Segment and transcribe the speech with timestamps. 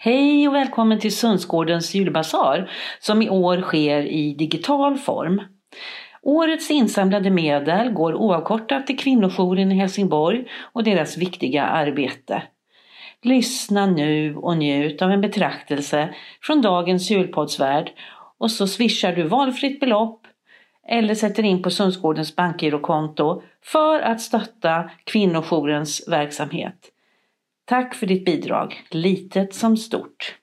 [0.00, 5.42] Hej och välkommen till Sundsgårdens julbasar som i år sker i digital form.
[6.22, 12.42] Årets insamlade medel går oavkortat till kvinnojouren i Helsingborg och deras viktiga arbete.
[13.22, 17.90] Lyssna nu och njut av en betraktelse från dagens julpoddsvärld
[18.38, 20.26] och så swishar du valfritt belopp
[20.88, 26.92] eller sätter in på Sundsgårdens bankgirokonto för att stötta kvinnojourens verksamhet.
[27.68, 30.36] Tack för ditt bidrag, litet som stort.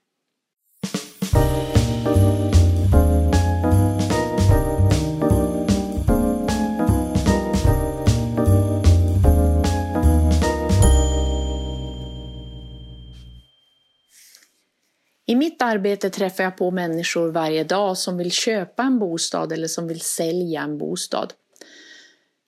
[15.25, 19.68] I mitt arbete träffar jag på människor varje dag som vill köpa en bostad eller
[19.68, 21.33] som vill sälja en bostad.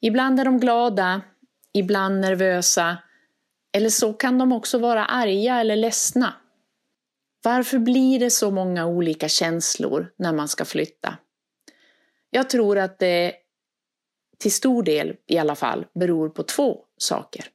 [0.02, 1.21] Ibland är de glada,
[1.73, 2.98] ibland nervösa
[3.77, 6.34] eller så kan de också vara arga eller ledsna.
[7.44, 11.18] Varför blir det så många olika känslor när man ska flytta?
[12.29, 13.34] Jag tror att det
[14.40, 17.46] till stor del i alla fall beror på två saker.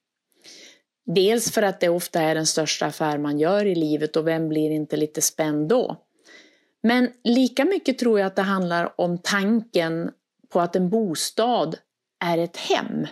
[1.06, 4.48] Dels för att det ofta är den största affär man gör i livet och vem
[4.48, 5.96] blir inte lite spänd då?
[6.82, 10.10] Men lika mycket tror jag att det handlar om tanken
[10.52, 11.76] på att en bostad
[12.24, 13.06] är ett hem.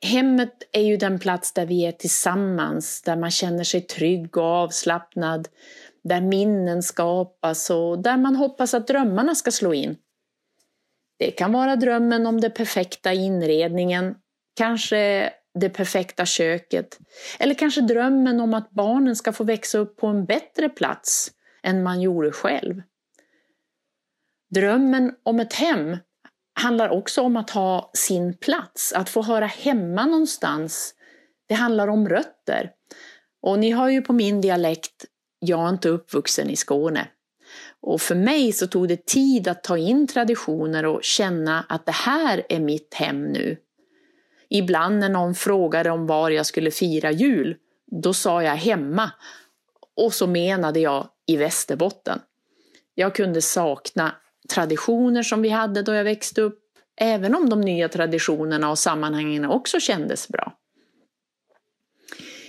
[0.00, 4.44] Hemmet är ju den plats där vi är tillsammans, där man känner sig trygg och
[4.44, 5.48] avslappnad,
[6.04, 9.96] där minnen skapas och där man hoppas att drömmarna ska slå in.
[11.18, 14.14] Det kan vara drömmen om den perfekta inredningen,
[14.56, 16.98] kanske det perfekta köket,
[17.38, 21.30] eller kanske drömmen om att barnen ska få växa upp på en bättre plats
[21.62, 22.82] än man gjorde själv.
[24.54, 25.96] Drömmen om ett hem
[26.56, 30.94] handlar också om att ha sin plats, att få höra hemma någonstans.
[31.46, 32.70] Det handlar om rötter.
[33.42, 35.04] Och ni hör ju på min dialekt,
[35.38, 37.08] jag är inte uppvuxen i Skåne.
[37.80, 41.92] Och för mig så tog det tid att ta in traditioner och känna att det
[41.92, 43.56] här är mitt hem nu.
[44.48, 49.10] Ibland när någon frågade om var jag skulle fira jul, då sa jag hemma.
[49.96, 52.20] Och så menade jag i Västerbotten.
[52.94, 54.14] Jag kunde sakna
[54.48, 56.62] traditioner som vi hade då jag växte upp,
[57.00, 60.58] även om de nya traditionerna och sammanhangen också kändes bra.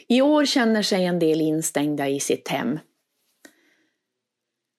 [0.08, 2.80] I år känner sig en del instängda i sitt hem.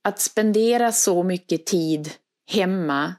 [0.05, 2.11] Att spendera så mycket tid
[2.51, 3.15] hemma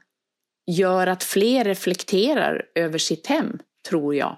[0.66, 3.58] gör att fler reflekterar över sitt hem,
[3.88, 4.36] tror jag.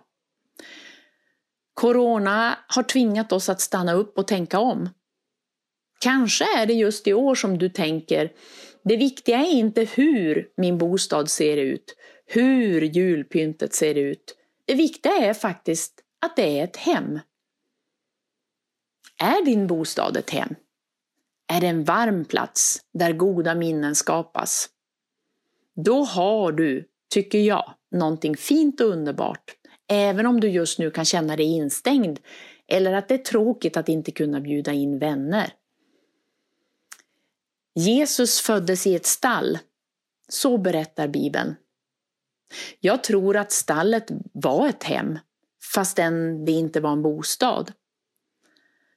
[1.75, 4.89] Corona har tvingat oss att stanna upp och tänka om.
[6.01, 8.33] Kanske är det just i år som du tänker
[8.85, 14.37] det viktiga är inte hur min bostad ser ut, hur julpyntet ser ut.
[14.65, 17.21] Det viktiga är faktiskt att det är ett hem.
[19.19, 20.55] Är din bostad ett hem?
[21.53, 24.69] Är det en varm plats där goda minnen skapas?
[25.85, 29.55] Då har du, tycker jag, någonting fint och underbart,
[29.91, 32.19] även om du just nu kan känna dig instängd
[32.69, 35.53] eller att det är tråkigt att inte kunna bjuda in vänner.
[37.75, 39.59] Jesus föddes i ett stall.
[40.29, 41.55] Så berättar Bibeln.
[42.81, 45.19] Jag tror att stallet var ett hem,
[45.75, 47.73] fastän det inte var en bostad.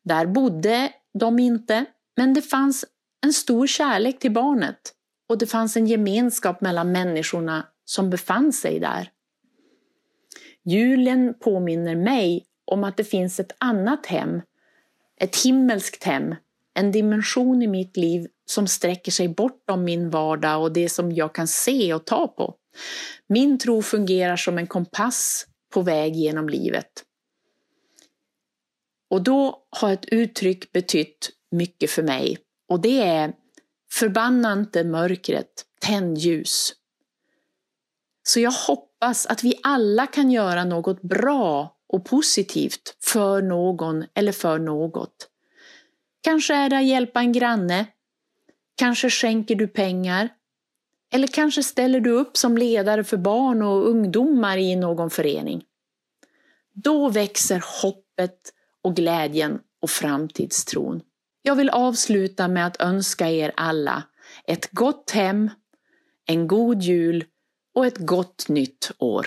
[0.04, 2.86] Där bodde de inte, men det fanns
[3.22, 4.94] en stor kärlek till barnet
[5.30, 9.12] och det fanns en gemenskap mellan människorna som befann sig där.
[10.64, 14.42] Julen påminner mig om att det finns ett annat hem,
[15.18, 16.36] ett himmelskt hem,
[16.74, 21.36] en dimension i mitt liv som sträcker sig bortom min vardag och det som jag
[21.36, 22.56] kan se och ta på.
[23.28, 27.04] Min tro fungerar som en kompass på väg genom livet.
[29.10, 32.38] Och då har ett uttryck betytt mycket för mig
[32.70, 33.34] och det är
[33.92, 36.74] Förbanna inte mörkret, tänd ljus.
[38.24, 44.32] Så jag hoppas att vi alla kan göra något bra och positivt för någon eller
[44.32, 45.30] för något.
[46.22, 47.86] Kanske är det att hjälpa en granne.
[48.76, 50.30] Kanske skänker du pengar.
[51.14, 55.64] Eller kanske ställer du upp som ledare för barn och ungdomar i någon förening.
[56.74, 61.02] Då växer hoppet och glädjen och framtidstron.
[61.42, 64.04] Jag vill avsluta med att önska er alla
[64.48, 65.50] ett gott hem,
[66.26, 67.26] en god jul
[67.76, 69.26] och ett gott nytt år.